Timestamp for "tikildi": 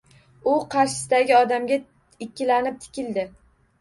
2.87-3.29